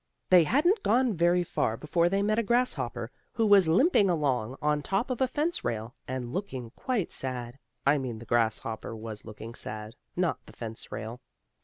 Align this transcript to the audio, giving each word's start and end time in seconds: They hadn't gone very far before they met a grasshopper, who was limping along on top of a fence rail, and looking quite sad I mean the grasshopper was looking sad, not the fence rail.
They 0.31 0.45
hadn't 0.45 0.81
gone 0.81 1.13
very 1.15 1.43
far 1.43 1.77
before 1.77 2.09
they 2.09 2.23
met 2.23 2.39
a 2.39 2.41
grasshopper, 2.41 3.11
who 3.33 3.45
was 3.45 3.67
limping 3.67 4.09
along 4.09 4.55
on 4.59 4.81
top 4.81 5.11
of 5.11 5.21
a 5.21 5.27
fence 5.27 5.63
rail, 5.63 5.93
and 6.07 6.33
looking 6.33 6.71
quite 6.71 7.11
sad 7.11 7.59
I 7.85 7.99
mean 7.99 8.17
the 8.17 8.25
grasshopper 8.25 8.95
was 8.95 9.25
looking 9.25 9.53
sad, 9.53 9.93
not 10.15 10.43
the 10.47 10.53
fence 10.53 10.91
rail. 10.91 11.21